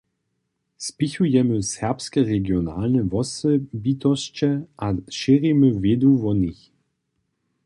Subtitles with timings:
[0.87, 4.51] Spěchujemy Serbske regionalne wosebitosće
[4.85, 6.63] a šěrimy wědu wo nich.